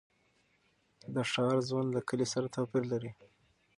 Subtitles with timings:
[1.13, 3.11] د ښار ژوند له کلي سره توپیر لري.